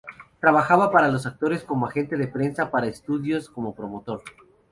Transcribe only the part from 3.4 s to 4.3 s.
como promotor.